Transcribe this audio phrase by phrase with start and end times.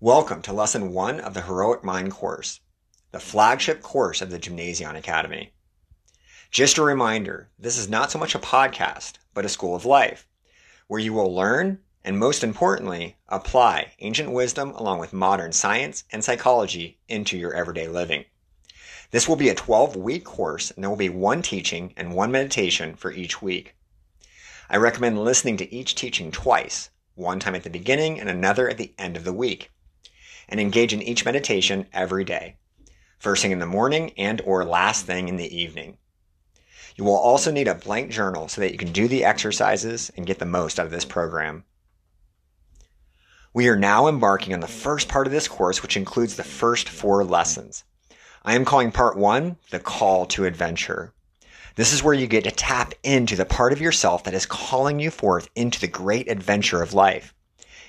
[0.00, 2.60] Welcome to Lesson 1 of the Heroic Mind course,
[3.10, 5.52] the flagship course of the Gymnasion Academy.
[6.52, 10.28] Just a reminder, this is not so much a podcast, but a school of life,
[10.86, 16.22] where you will learn and most importantly, apply ancient wisdom along with modern science and
[16.22, 18.24] psychology into your everyday living.
[19.10, 22.30] This will be a 12 week course and there will be one teaching and one
[22.30, 23.74] meditation for each week.
[24.70, 28.78] I recommend listening to each teaching twice, one time at the beginning and another at
[28.78, 29.72] the end of the week
[30.48, 32.56] and engage in each meditation every day,
[33.18, 35.98] first thing in the morning and or last thing in the evening.
[36.96, 40.26] You will also need a blank journal so that you can do the exercises and
[40.26, 41.64] get the most out of this program.
[43.54, 46.88] We are now embarking on the first part of this course, which includes the first
[46.88, 47.84] four lessons.
[48.44, 51.12] I am calling part one the call to adventure.
[51.76, 54.98] This is where you get to tap into the part of yourself that is calling
[54.98, 57.32] you forth into the great adventure of life.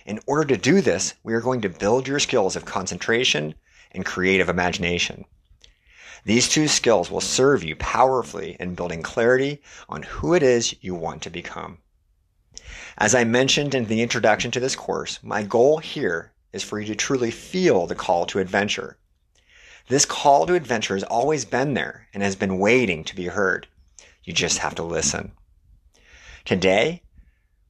[0.09, 3.53] In order to do this, we are going to build your skills of concentration
[3.91, 5.25] and creative imagination.
[6.25, 10.95] These two skills will serve you powerfully in building clarity on who it is you
[10.95, 11.77] want to become.
[12.97, 16.87] As I mentioned in the introduction to this course, my goal here is for you
[16.87, 18.97] to truly feel the call to adventure.
[19.89, 23.67] This call to adventure has always been there and has been waiting to be heard.
[24.23, 25.33] You just have to listen.
[26.45, 27.03] Today,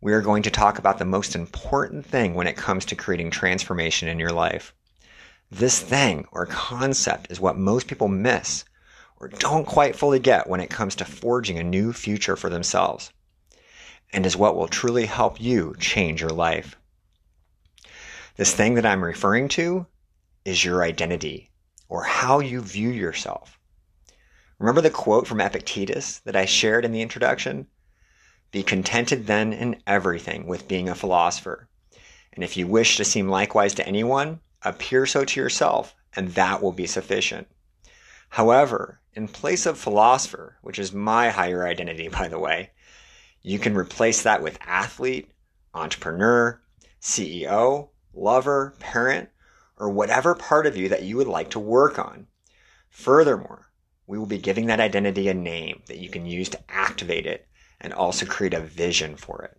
[0.01, 3.31] we are going to talk about the most important thing when it comes to creating
[3.31, 4.73] transformation in your life.
[5.51, 8.63] This thing or concept is what most people miss
[9.19, 13.11] or don't quite fully get when it comes to forging a new future for themselves
[14.13, 16.77] and is what will truly help you change your life.
[18.37, 19.85] This thing that I'm referring to
[20.45, 21.51] is your identity
[21.89, 23.59] or how you view yourself.
[24.59, 27.67] Remember the quote from Epictetus that I shared in the introduction?
[28.51, 31.69] Be contented then in everything with being a philosopher.
[32.33, 36.61] And if you wish to seem likewise to anyone, appear so to yourself, and that
[36.61, 37.47] will be sufficient.
[38.29, 42.71] However, in place of philosopher, which is my higher identity, by the way,
[43.41, 45.31] you can replace that with athlete,
[45.73, 46.61] entrepreneur,
[47.01, 49.29] CEO, lover, parent,
[49.77, 52.27] or whatever part of you that you would like to work on.
[52.89, 53.71] Furthermore,
[54.07, 57.47] we will be giving that identity a name that you can use to activate it
[57.81, 59.57] and also create a vision for it.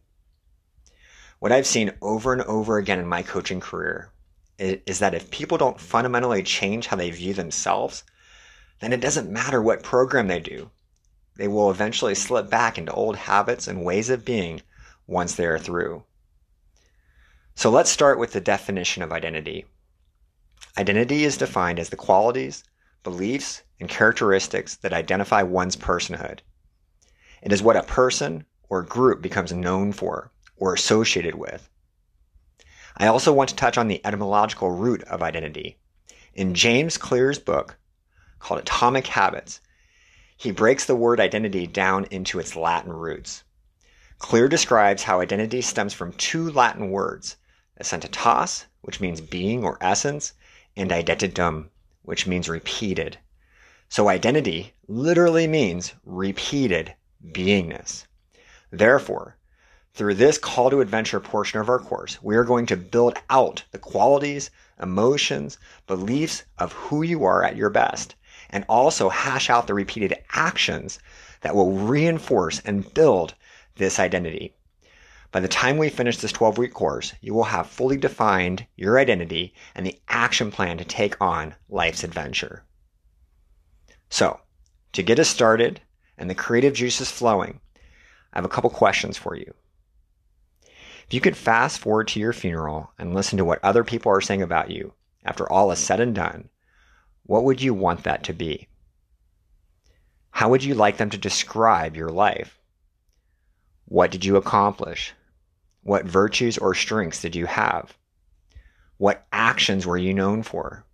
[1.38, 4.10] What I've seen over and over again in my coaching career
[4.58, 8.04] is that if people don't fundamentally change how they view themselves,
[8.80, 10.70] then it doesn't matter what program they do.
[11.36, 14.60] They will eventually slip back into old habits and ways of being
[15.06, 16.04] once they are through.
[17.54, 19.64] So let's start with the definition of identity.
[20.76, 22.64] Identity is defined as the qualities,
[23.02, 26.40] beliefs, and characteristics that identify one's personhood.
[27.42, 31.70] It is what a person or group becomes known for or associated with.
[32.96, 35.78] I also want to touch on the etymological root of identity.
[36.34, 37.76] In James Clear's book
[38.40, 39.60] called Atomic Habits,
[40.36, 43.42] he breaks the word identity down into its Latin roots.
[44.18, 47.36] Clear describes how identity stems from two Latin words,
[47.80, 50.34] essentitas, which means being or essence,
[50.76, 51.70] and identidem,
[52.02, 53.18] which means repeated.
[53.88, 56.94] So identity literally means repeated
[57.24, 58.06] beingness.
[58.70, 59.36] Therefore,
[59.92, 63.64] through this call to adventure portion of our course, we are going to build out
[63.72, 64.50] the qualities,
[64.80, 68.14] emotions, beliefs of who you are at your best,
[68.48, 70.98] and also hash out the repeated actions
[71.40, 73.34] that will reinforce and build
[73.76, 74.54] this identity.
[75.32, 78.98] By the time we finish this 12 week course, you will have fully defined your
[78.98, 82.64] identity and the action plan to take on life's adventure.
[84.08, 84.40] So,
[84.92, 85.80] to get us started,
[86.20, 87.58] and the creative juices flowing,
[88.32, 89.54] I have a couple questions for you.
[90.62, 94.20] If you could fast forward to your funeral and listen to what other people are
[94.20, 94.92] saying about you
[95.24, 96.50] after all is said and done,
[97.24, 98.68] what would you want that to be?
[100.30, 102.60] How would you like them to describe your life?
[103.86, 105.14] What did you accomplish?
[105.82, 107.96] What virtues or strengths did you have?
[108.98, 110.84] What actions were you known for?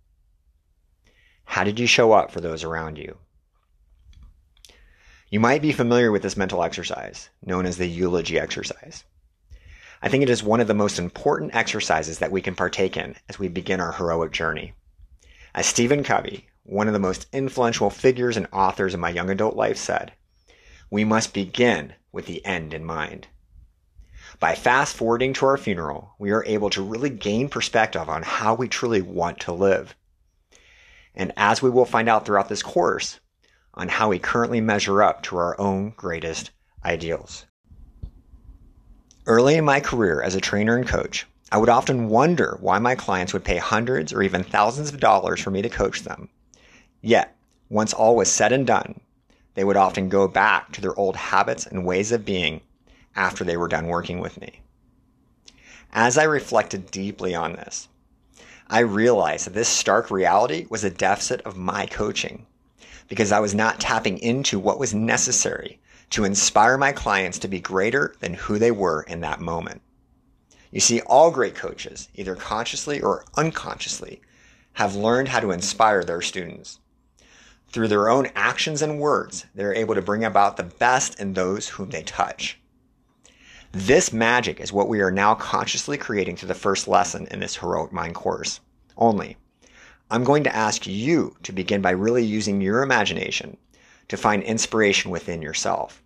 [1.43, 3.17] How did you show up for those around you?
[5.29, 9.03] You might be familiar with this mental exercise, known as the eulogy exercise.
[10.01, 13.15] I think it is one of the most important exercises that we can partake in
[13.27, 14.73] as we begin our heroic journey.
[15.53, 19.57] As Stephen Covey, one of the most influential figures and authors of my young adult
[19.57, 20.13] life, said,
[20.89, 23.27] we must begin with the end in mind.
[24.39, 28.53] By fast forwarding to our funeral, we are able to really gain perspective on how
[28.53, 29.93] we truly want to live.
[31.13, 33.19] And as we will find out throughout this course,
[33.77, 36.49] on how we currently measure up to our own greatest
[36.83, 37.45] ideals.
[39.27, 42.95] Early in my career as a trainer and coach, I would often wonder why my
[42.95, 46.29] clients would pay hundreds or even thousands of dollars for me to coach them.
[47.01, 47.37] Yet,
[47.69, 48.99] once all was said and done,
[49.53, 52.61] they would often go back to their old habits and ways of being
[53.15, 54.61] after they were done working with me.
[55.93, 57.87] As I reflected deeply on this,
[58.67, 62.45] I realized that this stark reality was a deficit of my coaching
[63.07, 65.79] because I was not tapping into what was necessary
[66.11, 69.81] to inspire my clients to be greater than who they were in that moment.
[70.71, 74.21] You see, all great coaches, either consciously or unconsciously,
[74.73, 76.79] have learned how to inspire their students.
[77.69, 81.67] Through their own actions and words, they're able to bring about the best in those
[81.67, 82.59] whom they touch.
[83.71, 87.57] This magic is what we are now consciously creating through the first lesson in this
[87.57, 88.59] Heroic Mind course.
[88.95, 89.37] Only,
[90.09, 93.57] I'm going to ask you to begin by really using your imagination
[94.07, 96.01] to find inspiration within yourself.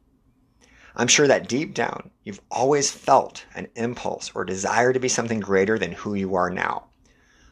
[0.96, 5.40] I'm sure that deep down, you've always felt an impulse or desire to be something
[5.40, 6.86] greater than who you are now.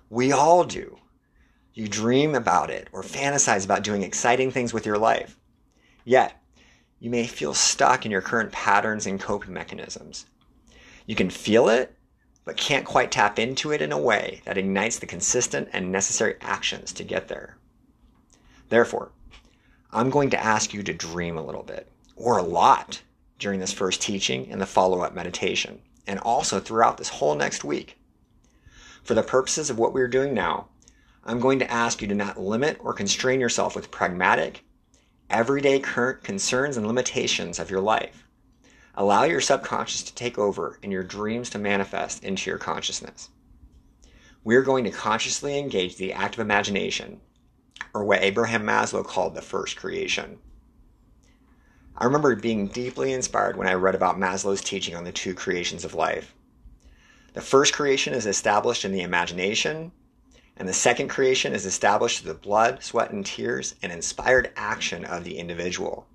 [0.09, 0.97] We all do.
[1.73, 5.39] You dream about it or fantasize about doing exciting things with your life.
[6.03, 6.33] Yet,
[6.99, 10.25] you may feel stuck in your current patterns and coping mechanisms.
[11.05, 11.95] You can feel it,
[12.45, 16.35] but can't quite tap into it in a way that ignites the consistent and necessary
[16.41, 17.57] actions to get there.
[18.69, 19.11] Therefore,
[19.91, 23.01] I'm going to ask you to dream a little bit, or a lot,
[23.39, 27.63] during this first teaching and the follow up meditation, and also throughout this whole next
[27.63, 27.97] week.
[29.03, 30.67] For the purposes of what we're doing now,
[31.23, 34.63] I'm going to ask you to not limit or constrain yourself with pragmatic,
[35.29, 38.27] everyday current concerns and limitations of your life.
[38.99, 43.29] Allow your subconscious to take over and your dreams to manifest into your consciousness.
[44.43, 47.21] We're going to consciously engage the active imagination,
[47.93, 50.39] or what Abraham Maslow called the first creation.
[51.95, 55.85] I remember being deeply inspired when I read about Maslow's teaching on the two creations
[55.85, 56.35] of life.
[57.31, 59.93] The first creation is established in the imagination,
[60.57, 65.05] and the second creation is established through the blood, sweat, and tears and inspired action
[65.05, 66.05] of the individual.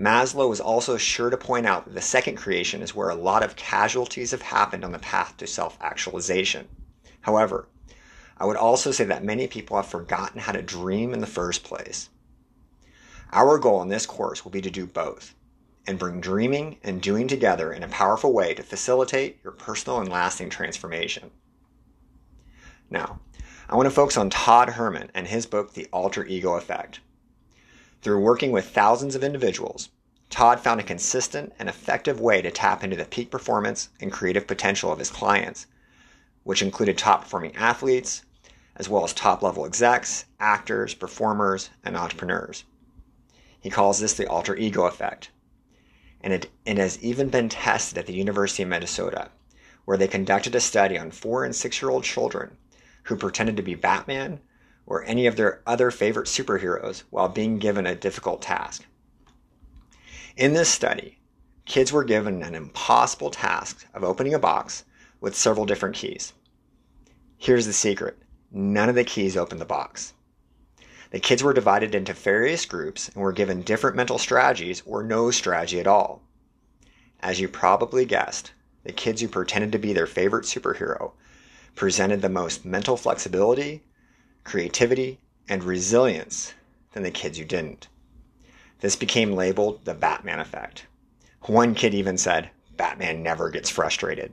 [0.00, 3.42] Maslow was also sure to point out that the second creation is where a lot
[3.42, 6.68] of casualties have happened on the path to self actualization.
[7.20, 7.68] However,
[8.38, 11.64] I would also say that many people have forgotten how to dream in the first
[11.64, 12.08] place.
[13.30, 15.34] Our goal in this course will be to do both
[15.86, 20.08] and bring dreaming and doing together in a powerful way to facilitate your personal and
[20.08, 21.30] lasting transformation.
[22.88, 23.20] Now,
[23.68, 27.00] I want to focus on Todd Herman and his book, The Alter Ego Effect.
[28.02, 29.90] Through working with thousands of individuals,
[30.30, 34.46] Todd found a consistent and effective way to tap into the peak performance and creative
[34.46, 35.66] potential of his clients,
[36.42, 38.22] which included top performing athletes,
[38.76, 42.64] as well as top level execs, actors, performers, and entrepreneurs.
[43.60, 45.30] He calls this the alter ego effect.
[46.22, 49.30] And it, it has even been tested at the University of Minnesota,
[49.84, 52.56] where they conducted a study on four and six year old children
[53.04, 54.40] who pretended to be Batman
[54.86, 58.84] or any of their other favorite superheroes while being given a difficult task.
[60.36, 61.18] In this study,
[61.64, 64.84] kids were given an impossible task of opening a box
[65.20, 66.32] with several different keys.
[67.38, 68.18] Here's the secret
[68.50, 70.14] none of the keys opened the box.
[71.10, 75.30] The kids were divided into various groups and were given different mental strategies or no
[75.30, 76.22] strategy at all.
[77.20, 78.52] As you probably guessed,
[78.84, 81.12] the kids who pretended to be their favorite superhero
[81.74, 83.82] presented the most mental flexibility,
[84.44, 85.18] creativity,
[85.48, 86.54] and resilience
[86.92, 87.88] than the kids who didn't.
[88.80, 90.86] This became labeled the Batman effect.
[91.42, 94.32] One kid even said, Batman never gets frustrated.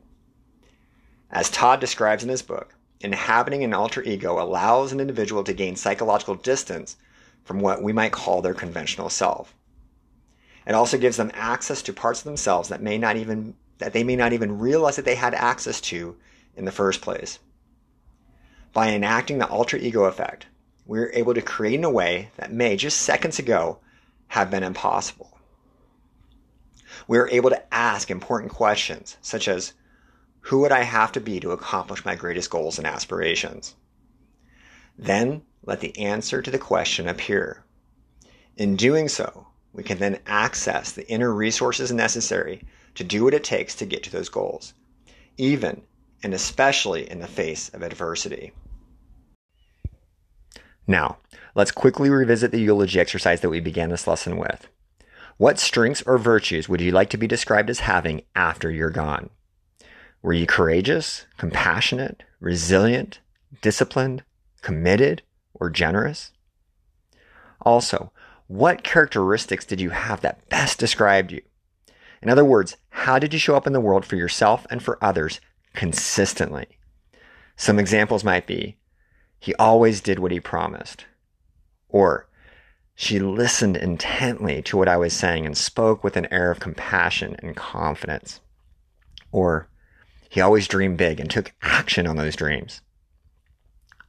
[1.29, 5.75] As Todd describes in his book, inhabiting an alter ego allows an individual to gain
[5.75, 6.95] psychological distance
[7.43, 9.53] from what we might call their conventional self.
[10.65, 14.03] It also gives them access to parts of themselves that may not even that they
[14.03, 16.15] may not even realize that they had access to
[16.55, 17.39] in the first place.
[18.77, 20.45] By enacting the alter ego effect,
[20.85, 23.79] we are able to create in a way that may, just seconds ago,
[24.27, 25.39] have been impossible.
[27.07, 29.73] We are able to ask important questions, such as
[30.41, 33.73] Who would I have to be to accomplish my greatest goals and aspirations?
[34.95, 37.63] Then let the answer to the question appear.
[38.57, 43.43] In doing so, we can then access the inner resources necessary to do what it
[43.43, 44.75] takes to get to those goals,
[45.35, 45.81] even
[46.21, 48.53] and especially in the face of adversity.
[50.87, 51.17] Now,
[51.53, 54.67] let's quickly revisit the eulogy exercise that we began this lesson with.
[55.37, 59.29] What strengths or virtues would you like to be described as having after you're gone?
[60.23, 63.19] Were you courageous, compassionate, resilient,
[63.61, 64.23] disciplined,
[64.61, 65.21] committed,
[65.53, 66.31] or generous?
[67.61, 68.11] Also,
[68.47, 71.41] what characteristics did you have that best described you?
[72.21, 74.97] In other words, how did you show up in the world for yourself and for
[75.03, 75.39] others
[75.77, 76.65] consistently.
[77.55, 78.77] Some examples might be
[79.39, 81.05] he always did what he promised,
[81.89, 82.27] or
[82.95, 87.35] she listened intently to what I was saying and spoke with an air of compassion
[87.39, 88.41] and confidence,
[89.31, 89.69] or
[90.29, 92.81] he always dreamed big and took action on those dreams.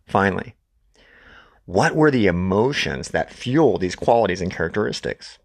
[0.06, 0.54] Finally,
[1.66, 5.38] what were the emotions that fuel these qualities and characteristics?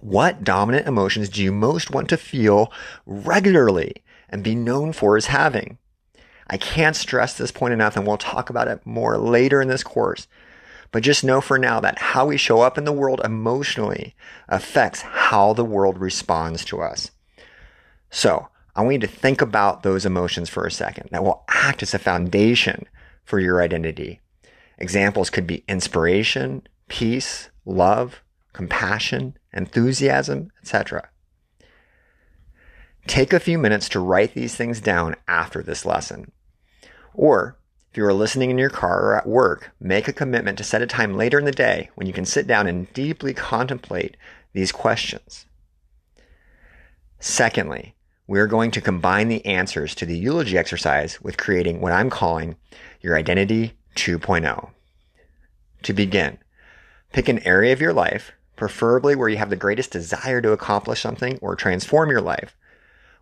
[0.00, 2.72] What dominant emotions do you most want to feel
[3.06, 5.78] regularly and be known for as having?
[6.50, 9.82] I can't stress this point enough, and we'll talk about it more later in this
[9.82, 10.26] course.
[10.90, 14.14] But just know for now that how we show up in the world emotionally
[14.48, 17.10] affects how the world responds to us.
[18.10, 21.82] So, I want you to think about those emotions for a second that will act
[21.82, 22.86] as a foundation
[23.24, 24.20] for your identity.
[24.78, 31.08] Examples could be inspiration, peace, love, compassion, enthusiasm, etc.
[33.06, 36.30] Take a few minutes to write these things down after this lesson.
[37.18, 37.58] Or,
[37.90, 40.82] if you are listening in your car or at work, make a commitment to set
[40.82, 44.16] a time later in the day when you can sit down and deeply contemplate
[44.52, 45.44] these questions.
[47.18, 47.96] Secondly,
[48.28, 52.08] we are going to combine the answers to the eulogy exercise with creating what I'm
[52.08, 52.54] calling
[53.00, 54.70] your identity 2.0.
[55.82, 56.38] To begin,
[57.12, 61.00] pick an area of your life, preferably where you have the greatest desire to accomplish
[61.00, 62.56] something or transform your life,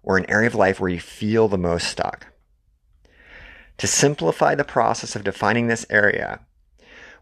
[0.03, 2.27] or an area of life where you feel the most stuck.
[3.79, 6.41] To simplify the process of defining this area,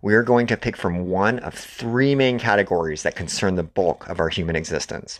[0.00, 4.06] we are going to pick from one of three main categories that concern the bulk
[4.08, 5.18] of our human existence.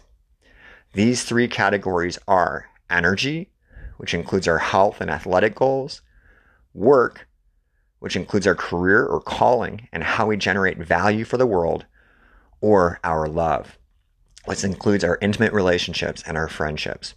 [0.93, 3.51] These three categories are energy,
[3.97, 6.03] which includes our health and athletic goals,
[6.73, 7.27] work,
[7.99, 11.85] which includes our career or calling and how we generate value for the world,
[12.61, 13.77] or our love,
[14.45, 17.15] which includes our intimate relationships and our friendships.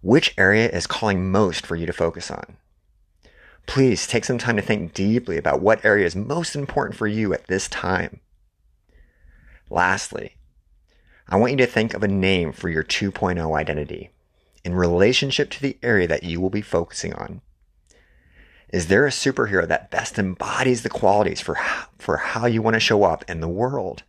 [0.00, 2.56] Which area is calling most for you to focus on?
[3.68, 7.34] Please take some time to think deeply about what area is most important for you
[7.34, 8.20] at this time.
[9.68, 10.38] Lastly,
[11.28, 14.10] I want you to think of a name for your 2.0 identity
[14.64, 17.42] in relationship to the area that you will be focusing on.
[18.72, 22.74] Is there a superhero that best embodies the qualities for how, for how you want
[22.74, 24.02] to show up in the world?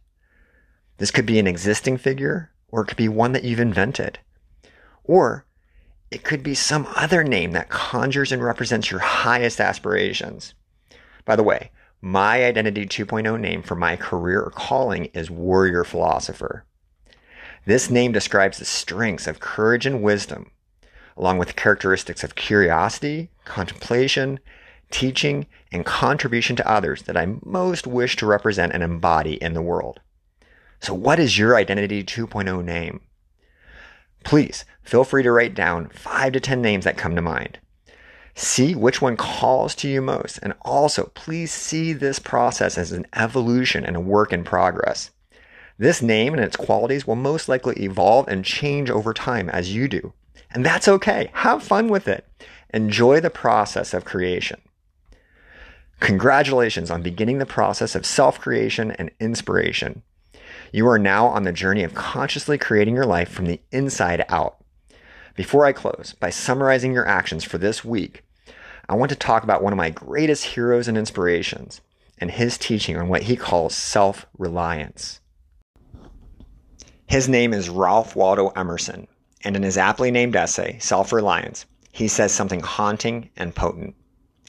[0.99, 4.19] This could be an existing figure, or it could be one that you've invented.
[5.03, 5.45] Or
[6.11, 10.53] it could be some other name that conjures and represents your highest aspirations.
[11.25, 16.65] By the way, my Identity 2.0 name for my career or calling is Warrior Philosopher.
[17.65, 20.51] This name describes the strengths of courage and wisdom,
[21.17, 24.39] along with characteristics of curiosity, contemplation,
[24.89, 29.61] teaching, and contribution to others that I most wish to represent and embody in the
[29.61, 29.99] world.
[30.79, 33.01] So, what is your Identity 2.0 name?
[34.23, 37.59] Please feel free to write down five to 10 names that come to mind.
[38.35, 43.05] See which one calls to you most, and also please see this process as an
[43.13, 45.11] evolution and a work in progress.
[45.77, 49.87] This name and its qualities will most likely evolve and change over time as you
[49.87, 50.13] do.
[50.51, 51.29] And that's okay.
[51.33, 52.25] Have fun with it.
[52.73, 54.61] Enjoy the process of creation.
[55.99, 60.01] Congratulations on beginning the process of self creation and inspiration.
[60.71, 64.63] You are now on the journey of consciously creating your life from the inside out.
[65.35, 68.23] Before I close, by summarizing your actions for this week,
[68.87, 71.81] I want to talk about one of my greatest heroes and inspirations
[72.17, 75.21] and his teaching on what he calls self reliance.
[77.07, 79.07] His name is Ralph Waldo Emerson,
[79.43, 83.95] and in his aptly named essay, Self Reliance, he says something haunting and potent.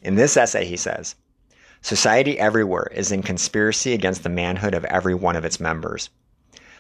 [0.02, 1.14] In this essay, he says,
[1.82, 6.10] Society everywhere is in conspiracy against the manhood of every one of its members.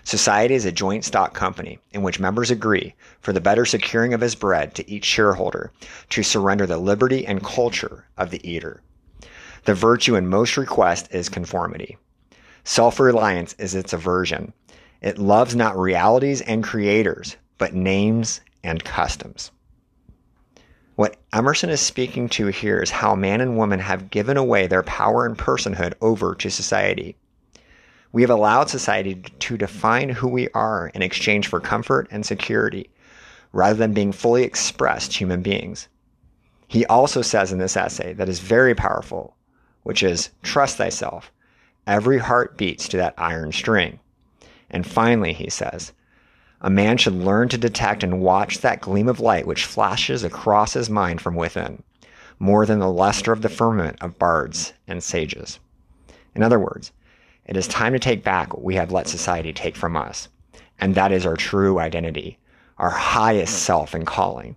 [0.04, 4.20] Society is a joint stock company in which members agree, for the better securing of
[4.20, 5.72] his bread to each shareholder,
[6.10, 8.82] to surrender the liberty and culture of the eater.
[9.64, 11.98] The virtue in most request is conformity.
[12.64, 14.52] Self reliance is its aversion.
[15.00, 19.50] It loves not realities and creators, but names and customs.
[21.00, 24.82] What Emerson is speaking to here is how man and woman have given away their
[24.82, 27.16] power and personhood over to society.
[28.12, 32.90] We have allowed society to define who we are in exchange for comfort and security,
[33.50, 35.88] rather than being fully expressed human beings.
[36.68, 39.34] He also says in this essay that is very powerful,
[39.84, 41.32] which is trust thyself.
[41.86, 44.00] Every heart beats to that iron string.
[44.68, 45.94] And finally, he says,
[46.60, 50.74] a man should learn to detect and watch that gleam of light which flashes across
[50.74, 51.82] his mind from within,
[52.38, 55.58] more than the luster of the firmament of bards and sages.
[56.34, 56.92] In other words,
[57.46, 60.28] it is time to take back what we have let society take from us,
[60.78, 62.38] and that is our true identity,
[62.78, 64.56] our highest self and calling.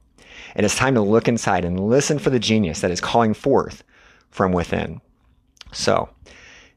[0.55, 3.83] It is time to look inside and listen for the genius that is calling forth
[4.29, 4.99] from within.
[5.71, 6.09] So,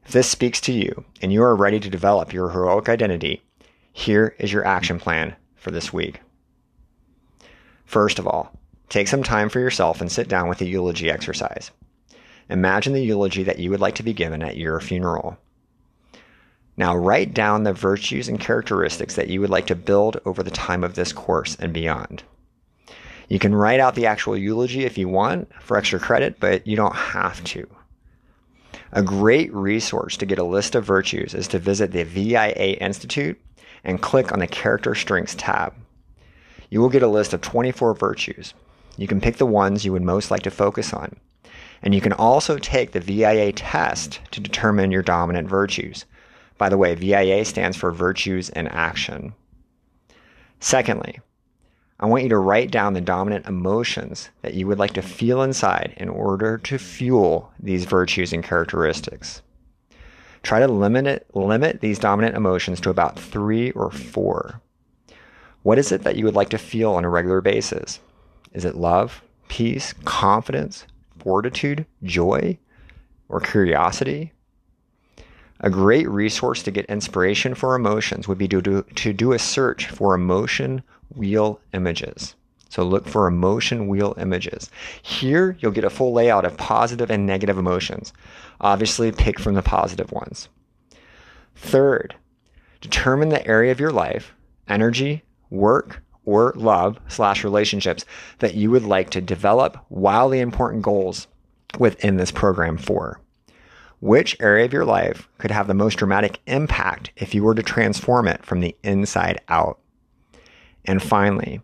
[0.05, 3.43] if this speaks to you and you are ready to develop your heroic identity,
[3.97, 6.21] here is your action plan for this week.
[7.85, 8.55] First of all,
[8.89, 11.71] take some time for yourself and sit down with a eulogy exercise.
[12.47, 15.35] Imagine the eulogy that you would like to be given at your funeral.
[16.77, 20.51] Now, write down the virtues and characteristics that you would like to build over the
[20.51, 22.21] time of this course and beyond.
[23.29, 26.75] You can write out the actual eulogy if you want for extra credit, but you
[26.75, 27.67] don't have to.
[28.91, 33.41] A great resource to get a list of virtues is to visit the VIA Institute
[33.87, 35.73] and click on the Character Strengths tab.
[36.69, 38.53] You will get a list of 24 virtues.
[38.97, 41.15] You can pick the ones you would most like to focus on.
[41.81, 46.05] And you can also take the VIA test to determine your dominant virtues.
[46.57, 49.33] By the way, VIA stands for Virtues in Action.
[50.59, 51.19] Secondly,
[51.99, 55.41] I want you to write down the dominant emotions that you would like to feel
[55.41, 59.41] inside in order to fuel these virtues and characteristics.
[60.47, 64.61] Try to limit it, limit these dominant emotions to about three or four.
[65.63, 67.99] What is it that you would like to feel on a regular basis?
[68.53, 70.85] Is it love, peace, confidence,
[71.19, 72.57] fortitude, joy,
[73.27, 74.31] or curiosity?
[75.59, 79.39] A great resource to get inspiration for emotions would be to do, to do a
[79.39, 80.81] search for emotion
[81.13, 82.35] wheel images.
[82.69, 84.69] So look for emotion wheel images.
[85.01, 88.13] Here, you'll get a full layout of positive and negative emotions.
[88.59, 90.49] Obviously, pick from the positive ones.
[91.55, 92.15] Third,
[92.81, 94.33] determine the area of your life,
[94.67, 98.05] energy, work, or love slash relationships
[98.39, 101.27] that you would like to develop wildly important goals
[101.79, 103.21] within this program for.
[103.99, 107.63] Which area of your life could have the most dramatic impact if you were to
[107.63, 109.79] transform it from the inside out?
[110.85, 111.61] And finally,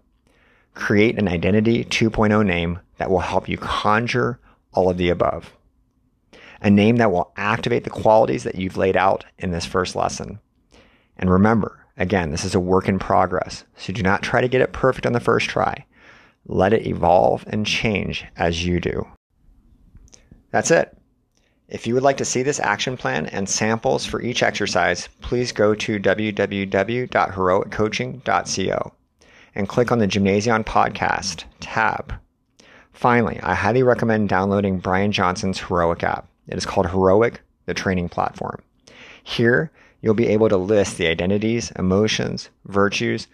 [0.73, 4.39] create an Identity 2.0 name that will help you conjure
[4.73, 5.53] all of the above.
[6.63, 10.39] A name that will activate the qualities that you've laid out in this first lesson.
[11.17, 14.61] And remember, again, this is a work in progress, so do not try to get
[14.61, 15.85] it perfect on the first try.
[16.45, 19.05] Let it evolve and change as you do.
[20.51, 20.97] That's it.
[21.67, 25.51] If you would like to see this action plan and samples for each exercise, please
[25.51, 28.93] go to www.heroiccoaching.co
[29.55, 32.13] and click on the Gymnasion Podcast tab.
[32.91, 36.27] Finally, I highly recommend downloading Brian Johnson's Heroic app.
[36.47, 38.61] It is called Heroic, the training platform.
[39.23, 43.27] Here, you'll be able to list the identities, emotions, virtues,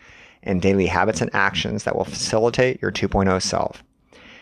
[0.43, 3.83] and daily habits and actions that will facilitate your 2.0 self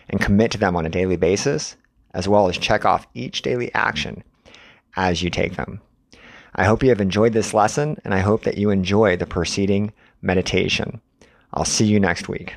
[0.10, 1.75] and commit to them on a daily basis
[2.13, 4.23] as well as check off each daily action
[4.95, 5.82] as you take them.
[6.56, 9.93] I hope you have enjoyed this lesson and I hope that you enjoy the preceding
[10.21, 11.01] meditation.
[11.53, 12.56] I'll see you next week.